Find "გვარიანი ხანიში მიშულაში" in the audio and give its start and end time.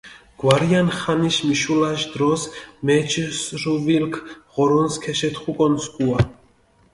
0.43-2.07